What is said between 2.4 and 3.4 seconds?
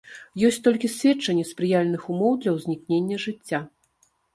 для ўзнікнення